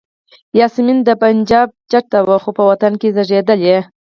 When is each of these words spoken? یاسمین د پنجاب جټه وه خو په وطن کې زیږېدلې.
یاسمین 0.59 0.97
د 1.03 1.09
پنجاب 1.21 1.67
جټه 1.91 2.19
وه 2.27 2.37
خو 2.43 2.49
په 2.57 2.63
وطن 2.69 2.93
کې 3.01 3.07
زیږېدلې. 3.15 3.77